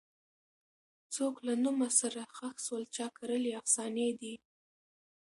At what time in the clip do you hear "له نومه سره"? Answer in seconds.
1.47-2.21